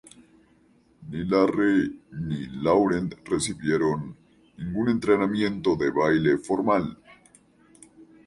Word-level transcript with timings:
Ni 1.09 1.19
Larry 1.25 1.99
ni 2.15 2.47
Laurent 2.63 3.13
recibieron 3.25 4.15
ningún 4.57 4.89
entrenamiento 4.89 5.75
de 5.75 5.91
baile 5.91 6.39
formal. 6.39 6.97